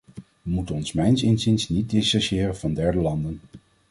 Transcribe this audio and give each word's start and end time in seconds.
We 0.41 0.51
moeten 0.51 0.75
ons 0.75 0.93
mijns 0.93 1.23
inziens 1.23 1.69
niet 1.69 1.89
distantiëren 1.89 2.57
van 2.57 2.73
derde 2.73 2.99
landen. 3.01 3.39